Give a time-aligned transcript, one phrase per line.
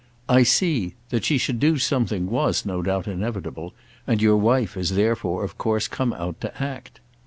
[0.27, 0.95] "I see.
[1.09, 3.75] That she should do something was, no doubt, inevitable,
[4.07, 6.99] and your wife has therefore of course come out to act."